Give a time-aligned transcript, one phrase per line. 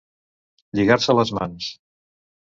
[0.79, 1.67] Lligar-se les mans.